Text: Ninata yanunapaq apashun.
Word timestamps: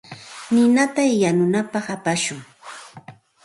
Ninata 0.53 1.03
yanunapaq 1.21 1.85
apashun. 1.95 2.39